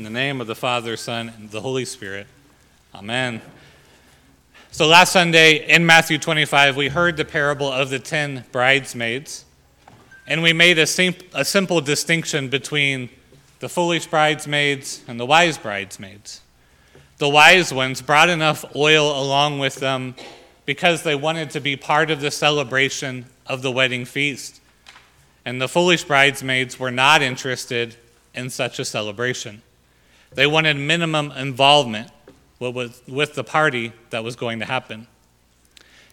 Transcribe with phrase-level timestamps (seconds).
[0.00, 2.26] In the name of the Father, Son, and the Holy Spirit.
[2.94, 3.42] Amen.
[4.70, 9.44] So last Sunday in Matthew 25, we heard the parable of the ten bridesmaids,
[10.26, 13.10] and we made a, sim- a simple distinction between
[13.58, 16.40] the foolish bridesmaids and the wise bridesmaids.
[17.18, 20.14] The wise ones brought enough oil along with them
[20.64, 24.62] because they wanted to be part of the celebration of the wedding feast.
[25.44, 27.96] And the foolish bridesmaids were not interested
[28.34, 29.60] in such a celebration.
[30.32, 32.10] They wanted minimum involvement
[32.58, 35.06] with the party that was going to happen.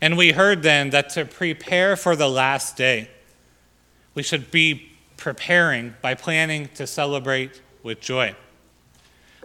[0.00, 3.10] And we heard then that to prepare for the last day,
[4.14, 8.34] we should be preparing by planning to celebrate with joy.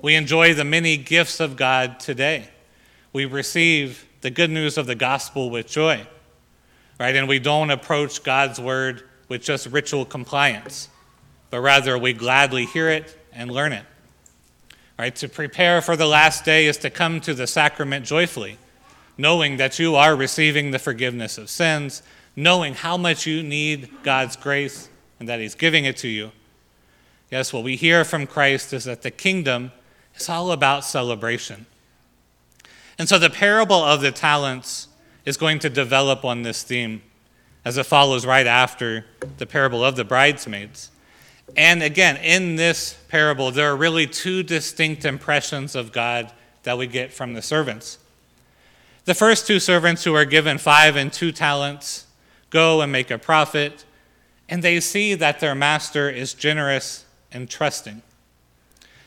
[0.02, 2.50] We enjoy the many gifts of God today.
[3.14, 6.06] We receive the good news of the gospel with joy,
[7.00, 7.16] right?
[7.16, 10.90] And we don't approach God's word with just ritual compliance,
[11.50, 13.86] but rather we gladly hear it and learn it.
[15.02, 15.16] Right?
[15.16, 18.60] To prepare for the last day is to come to the sacrament joyfully,
[19.18, 22.04] knowing that you are receiving the forgiveness of sins,
[22.36, 26.32] knowing how much you need God's grace and that He's giving it to you.
[27.32, 29.72] Yes, what we hear from Christ is that the kingdom
[30.16, 31.66] is all about celebration.
[33.00, 34.88] And so the parable of the talents
[35.26, 37.02] is going to develop on this theme
[37.66, 39.08] as it follows right after
[39.40, 40.91] the parable of the bridesmaids.
[41.58, 46.32] And again, in this parable, there are really two distinct impressions of God
[46.64, 47.98] that we get from the servants.
[49.06, 52.06] The first two servants who are given five and two talents
[52.50, 53.86] go and make a profit,
[54.48, 58.02] and they see that their master is generous and trusting.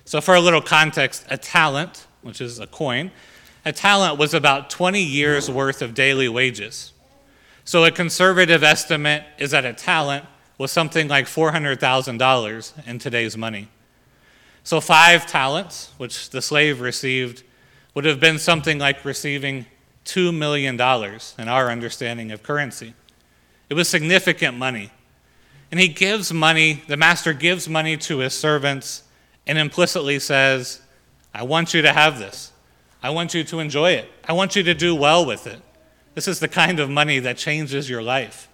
[0.05, 3.11] So, for a little context, a talent, which is a coin,
[3.65, 6.93] a talent was about 20 years worth of daily wages.
[7.65, 10.27] So, a conservative estimate is that a talent
[10.59, 13.69] was something like $400,000 in today's money.
[14.63, 17.43] So, five talents, which the slave received,
[17.95, 19.67] would have been something like receiving
[20.05, 22.95] $2 million in our understanding of currency.
[23.69, 24.91] It was significant money.
[25.71, 29.03] And he gives money, the master gives money to his servants
[29.47, 30.81] and implicitly says,
[31.33, 32.53] I want you to have this.
[33.03, 34.11] I want you to enjoy it.
[34.27, 35.61] I want you to do well with it.
[36.15, 38.49] This is the kind of money that changes your life.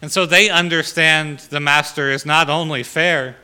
[0.00, 3.36] And so they understand the master is not only fair,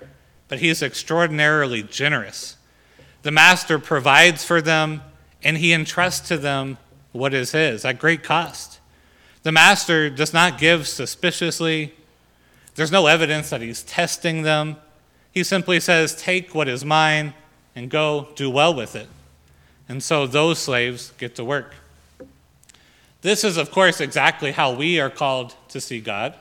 [0.48, 2.56] but he's extraordinarily generous.
[3.22, 5.02] The master provides for them,
[5.42, 6.78] and he entrusts to them
[7.12, 8.80] what is his at great cost.
[9.42, 11.94] The master does not give suspiciously.
[12.74, 14.76] There's no evidence that he's testing them.
[15.32, 17.34] He simply says, Take what is mine
[17.74, 19.08] and go do well with it.
[19.88, 21.74] And so those slaves get to work.
[23.20, 26.34] This is, of course, exactly how we are called to see God.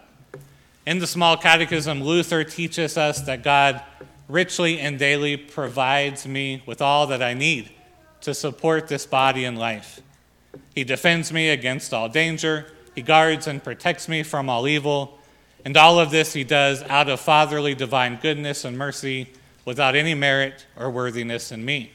[0.85, 3.81] In the Small Catechism, Luther teaches us that God
[4.27, 7.71] richly and daily provides me with all that I need
[8.21, 10.01] to support this body and life.
[10.75, 15.19] He defends me against all danger, He guards and protects me from all evil,
[15.63, 19.29] and all of this He does out of fatherly divine goodness and mercy
[19.63, 21.93] without any merit or worthiness in me.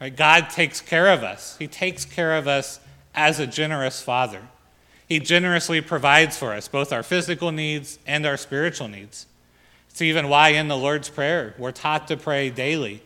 [0.00, 0.14] Right?
[0.14, 2.78] God takes care of us, He takes care of us
[3.12, 4.42] as a generous Father.
[5.12, 9.26] He generously provides for us both our physical needs and our spiritual needs.
[9.90, 13.02] It's even why in the Lord's Prayer we're taught to pray daily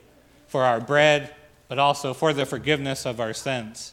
[0.47, 1.35] for our bread,
[1.67, 3.93] but also for the forgiveness of our sins.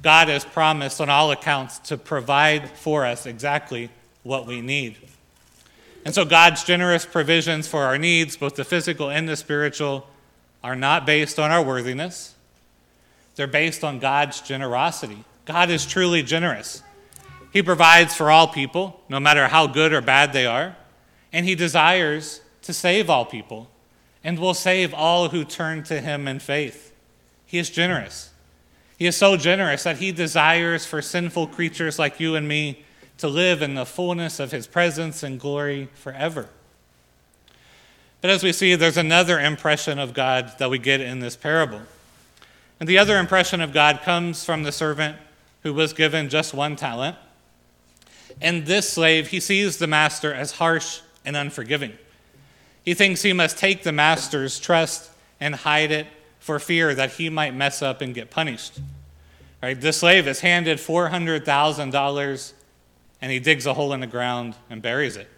[0.00, 3.90] God has promised on all accounts to provide for us exactly
[4.22, 4.96] what we need.
[6.06, 10.08] And so God's generous provisions for our needs, both the physical and the spiritual,
[10.62, 12.36] are not based on our worthiness.
[13.36, 15.24] They're based on God's generosity.
[15.44, 16.82] God is truly generous.
[17.54, 20.76] He provides for all people, no matter how good or bad they are,
[21.32, 23.70] and He desires to save all people
[24.24, 26.92] and will save all who turn to Him in faith.
[27.46, 28.30] He is generous.
[28.98, 32.82] He is so generous that He desires for sinful creatures like you and me
[33.18, 36.48] to live in the fullness of His presence and glory forever.
[38.20, 41.82] But as we see, there's another impression of God that we get in this parable.
[42.80, 45.18] And the other impression of God comes from the servant
[45.62, 47.16] who was given just one talent
[48.40, 51.92] and this slave, he sees the master as harsh and unforgiving.
[52.84, 55.10] He thinks he must take the master's trust
[55.40, 56.06] and hide it
[56.38, 58.80] for fear that he might mess up and get punished.
[59.62, 59.80] Right?
[59.80, 62.52] This slave is handed $400,000
[63.22, 65.28] and he digs a hole in the ground and buries it.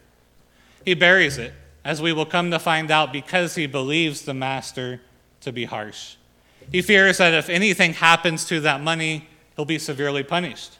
[0.84, 1.52] He buries it,
[1.84, 5.00] as we will come to find out, because he believes the master
[5.42, 6.16] to be harsh.
[6.72, 10.78] He fears that if anything happens to that money, he'll be severely punished.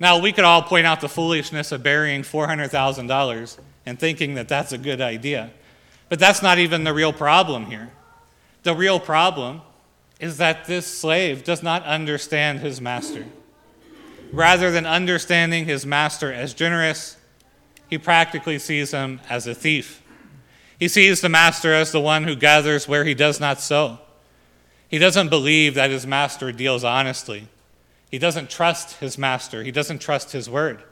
[0.00, 4.72] Now, we could all point out the foolishness of burying $400,000 and thinking that that's
[4.72, 5.50] a good idea.
[6.08, 7.90] But that's not even the real problem here.
[8.62, 9.62] The real problem
[10.20, 13.24] is that this slave does not understand his master.
[14.32, 17.16] Rather than understanding his master as generous,
[17.88, 20.02] he practically sees him as a thief.
[20.78, 23.98] He sees the master as the one who gathers where he does not sow.
[24.88, 27.48] He doesn't believe that his master deals honestly.
[28.14, 29.64] He doesn't trust his master.
[29.64, 30.84] He doesn't trust his word.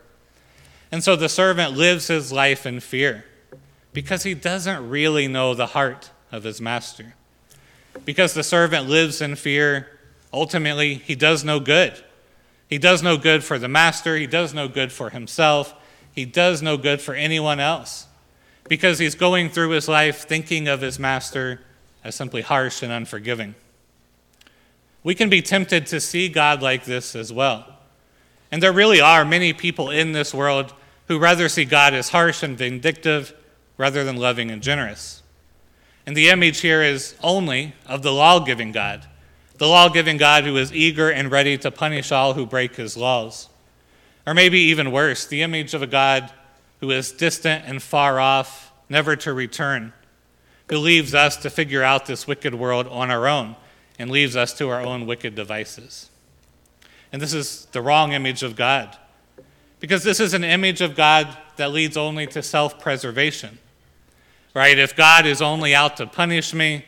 [0.90, 3.24] And so the servant lives his life in fear
[3.92, 7.14] because he doesn't really know the heart of his master.
[8.04, 10.00] Because the servant lives in fear,
[10.32, 11.94] ultimately, he does no good.
[12.68, 15.76] He does no good for the master, he does no good for himself,
[16.12, 18.08] he does no good for anyone else.
[18.68, 21.60] Because he's going through his life thinking of his master
[22.02, 23.54] as simply harsh and unforgiving.
[25.04, 27.66] We can be tempted to see God like this as well.
[28.50, 30.74] And there really are many people in this world
[31.08, 33.34] who rather see God as harsh and vindictive
[33.76, 35.22] rather than loving and generous.
[36.06, 39.06] And the image here is only of the law giving God,
[39.58, 42.96] the law giving God who is eager and ready to punish all who break his
[42.96, 43.48] laws.
[44.26, 46.30] Or maybe even worse, the image of a God
[46.80, 49.92] who is distant and far off, never to return,
[50.68, 53.56] who leaves us to figure out this wicked world on our own
[54.02, 56.10] and leaves us to our own wicked devices.
[57.10, 58.98] And this is the wrong image of God,
[59.80, 63.58] because this is an image of God that leads only to self preservation
[64.54, 64.78] right?
[64.78, 66.84] If God is only out to punish me,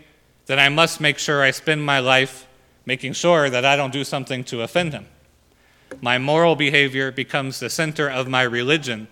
[0.46, 2.46] then I must make sure I spend my life
[2.86, 5.06] making sure that I don't do something to offend him.
[6.00, 9.08] My moral behavior becomes the center of my religion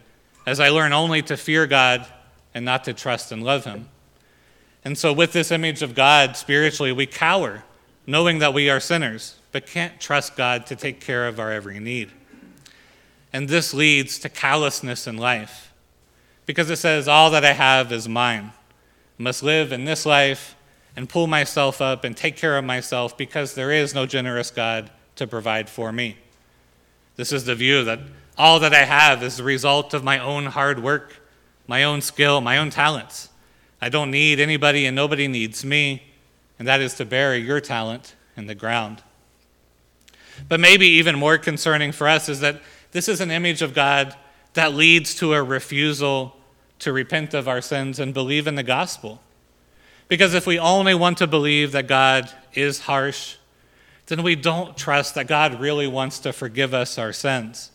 [0.47, 2.07] as I learn only to fear God
[2.55, 3.89] and not to trust and love him.
[4.85, 7.63] And so, with this image of God spiritually, we cower,
[8.07, 11.79] knowing that we are sinners, but can't trust God to take care of our every
[11.79, 12.11] need.
[13.33, 15.73] And this leads to callousness in life
[16.47, 18.53] because it says, All that I have is mine.
[19.19, 20.55] I must live in this life
[20.97, 24.91] and pull myself up and take care of myself because there is no generous God
[25.17, 26.17] to provide for me.
[27.17, 28.01] This is the view that
[28.37, 31.17] all that I have is the result of my own hard work,
[31.67, 33.29] my own skill, my own talents.
[33.81, 36.03] I don't need anybody and nobody needs me,
[36.59, 39.03] and that is to bury your talent in the ground.
[40.49, 42.61] But maybe even more concerning for us is that
[42.93, 44.17] this is an image of God
[44.55, 46.37] that leads to a refusal
[46.81, 49.21] to repent of our sins and believe in the gospel.
[50.09, 53.37] Because if we only want to believe that God is harsh,
[54.07, 57.71] then we don't trust that God really wants to forgive us our sins.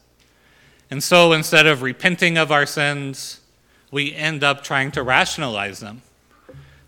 [0.92, 3.40] And so instead of repenting of our sins,
[3.92, 6.02] we end up trying to rationalize them.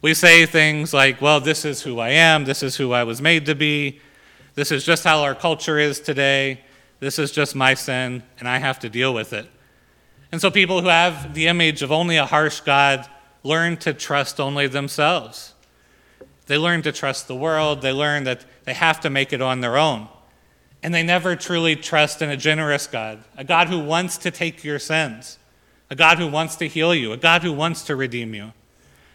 [0.02, 3.22] We say things like, well, this is who I am, this is who I was
[3.22, 4.00] made to be,
[4.56, 6.62] this is just how our culture is today,
[7.00, 9.50] this is just my sin, and I have to deal with it.
[10.32, 13.10] And so people who have the image of only a harsh God
[13.44, 15.54] learn to trust only themselves.
[16.46, 19.60] They learn to trust the world, they learn that they have to make it on
[19.60, 20.08] their own.
[20.82, 24.64] And they never truly trust in a generous God, a God who wants to take
[24.64, 25.40] your sins,
[25.90, 28.54] a God who wants to heal you, a God who wants to redeem you.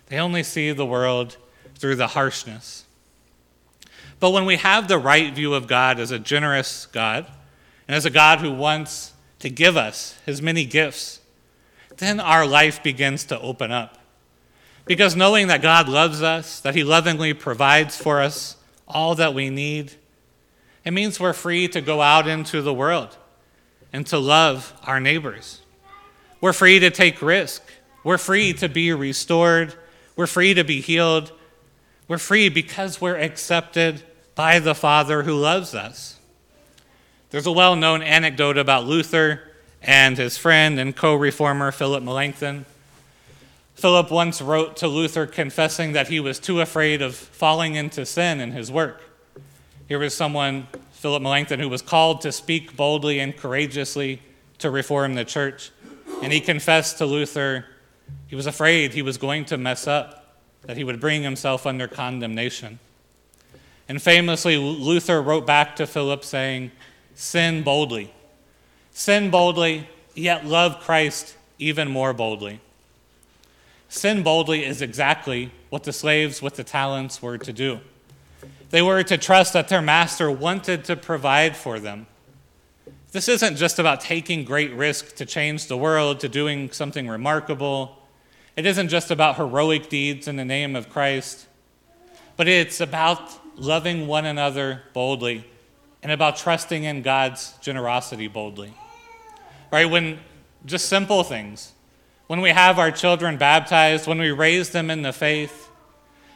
[0.07, 1.37] They only see the world
[1.77, 2.85] through the harshness.
[4.21, 7.27] But when we have the right view of God as a generous God,
[7.87, 11.21] and as a God who wants to give us his many gifts,
[11.99, 13.99] then our life begins to open up.
[14.87, 18.57] Because knowing that God loves us, that he lovingly provides for us
[18.87, 19.93] all that we need,
[20.85, 23.17] it means we're free to go out into the world
[23.93, 25.61] and to love our neighbors.
[26.41, 27.63] We're free to take risk.
[28.03, 29.75] We're free to be restored.
[30.17, 31.33] We're free to be healed.
[32.07, 34.03] We're free because we're accepted
[34.35, 36.19] by the Father who loves us.
[37.31, 39.43] There's a well known anecdote about Luther
[39.83, 42.65] and his friend and co reformer Philip Melanchthon.
[43.75, 48.41] Philip once wrote to Luther confessing that he was too afraid of falling into sin
[48.41, 49.03] in his work.
[49.89, 54.23] Here was someone, Philip Melanchthon, who was called to speak boldly and courageously
[54.59, 55.73] to reform the church.
[56.23, 57.67] And he confessed to Luther
[58.35, 61.87] he was afraid he was going to mess up, that he would bring himself under
[61.87, 62.81] condemnation.
[63.89, 66.73] And famously, Luther wrote back to Philip saying,
[67.15, 68.13] sin boldly.
[68.91, 72.59] Sin boldly, yet love Christ even more boldly.
[73.89, 77.79] Sin boldly is exactly what the slaves with the talents were to do.
[78.71, 82.09] They were to trust that their master wanted to provide for them.
[83.13, 88.01] This isn't just about taking great risk to change the world, to doing something remarkable.
[88.57, 91.47] It isn't just about heroic deeds in the name of Christ,
[92.37, 93.21] but it's about
[93.57, 95.45] loving one another boldly
[96.03, 98.73] and about trusting in God's generosity boldly.
[99.73, 99.87] Right?
[99.87, 100.21] When
[100.65, 101.73] just simple things,
[102.29, 105.69] when we have our children baptized, when we raise them in the faith,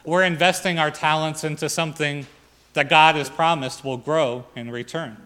[0.04, 2.26] we're investing our talents into something
[2.72, 5.16] that God has promised will grow in return.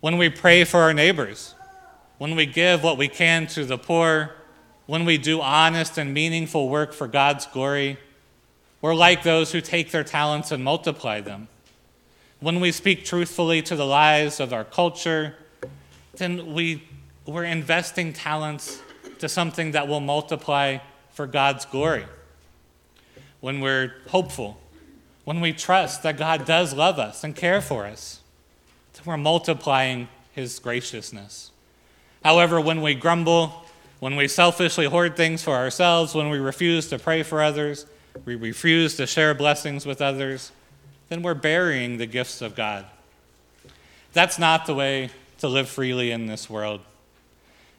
[0.00, 1.54] When we pray for our neighbors,
[2.18, 4.34] when we give what we can to the poor,
[4.86, 7.98] when we do honest and meaningful work for God's glory,
[8.80, 11.48] we're like those who take their talents and multiply them.
[12.40, 15.36] When we speak truthfully to the lies of our culture,
[16.16, 16.84] then we,
[17.24, 18.82] we're investing talents
[19.20, 20.78] to something that will multiply
[21.12, 22.04] for God's glory.
[23.40, 24.60] When we're hopeful,
[25.24, 28.20] when we trust that God does love us and care for us,
[28.92, 31.50] then we're multiplying His graciousness.
[32.22, 33.63] However, when we grumble,
[34.04, 37.86] when we selfishly hoard things for ourselves, when we refuse to pray for others,
[38.26, 40.52] we refuse to share blessings with others,
[41.08, 42.84] then we're burying the gifts of God.
[44.12, 45.08] That's not the way
[45.38, 46.82] to live freely in this world.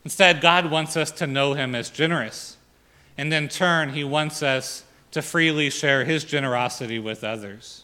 [0.03, 2.58] Instead, God wants us to know Him as generous.
[3.20, 7.84] And in turn, He wants us to freely share His generosity with others.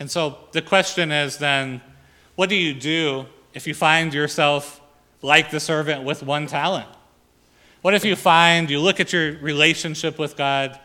[0.00, 1.80] And so the question is then
[2.34, 4.80] what do you do if you find yourself
[5.22, 6.88] like the servant with one talent?
[7.82, 10.78] What if you find, you look at your relationship with God,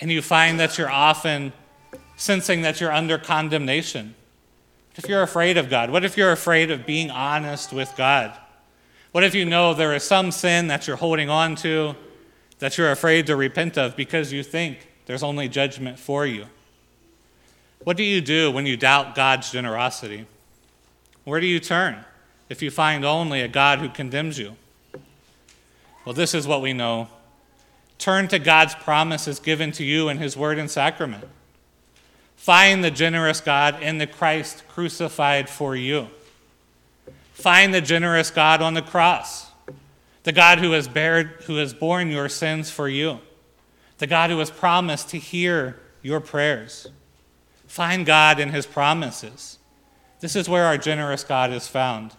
[0.00, 1.52] and you find that you're often
[2.16, 4.14] sensing that you're under condemnation?
[4.90, 5.90] What if you're afraid of God?
[5.90, 8.36] What if you're afraid of being honest with God?
[9.12, 11.94] What if you know there is some sin that you're holding on to
[12.58, 16.46] that you're afraid to repent of because you think there's only judgment for you?
[17.84, 20.26] What do you do when you doubt God's generosity?
[21.24, 22.04] Where do you turn
[22.48, 24.56] if you find only a God who condemns you?
[26.04, 27.08] Well, this is what we know.
[27.98, 31.24] Turn to God's promises given to you in His Word and Sacrament.
[32.34, 36.08] Find the generous God in the Christ crucified for you.
[37.32, 39.52] Find the generous God on the cross,
[40.24, 43.20] the God who has, bared, who has borne your sins for you,
[43.98, 46.88] the God who has promised to hear your prayers.
[47.68, 49.58] Find God in His promises.
[50.18, 52.16] This is where our generous God is found,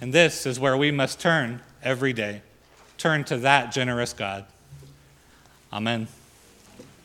[0.00, 2.40] and this is where we must turn every day.
[2.98, 4.46] Turn to that generous God.
[5.72, 6.08] Amen.